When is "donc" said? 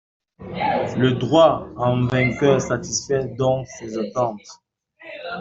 3.37-3.67